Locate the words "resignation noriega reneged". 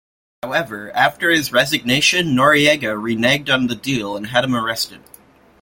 1.51-3.53